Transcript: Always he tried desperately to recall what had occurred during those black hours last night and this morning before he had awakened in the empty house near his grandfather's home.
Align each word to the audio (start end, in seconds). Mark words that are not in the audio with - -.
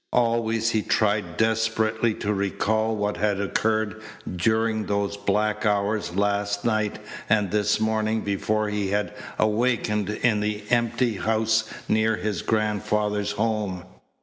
Always 0.13 0.71
he 0.71 0.81
tried 0.81 1.37
desperately 1.37 2.15
to 2.15 2.33
recall 2.33 2.95
what 2.95 3.17
had 3.17 3.39
occurred 3.39 4.01
during 4.35 4.87
those 4.87 5.15
black 5.15 5.63
hours 5.63 6.15
last 6.15 6.65
night 6.65 6.97
and 7.29 7.51
this 7.51 7.79
morning 7.79 8.21
before 8.21 8.67
he 8.69 8.87
had 8.89 9.13
awakened 9.37 10.09
in 10.09 10.39
the 10.39 10.63
empty 10.71 11.17
house 11.17 11.71
near 11.87 12.15
his 12.15 12.41
grandfather's 12.41 13.33
home. 13.33 13.83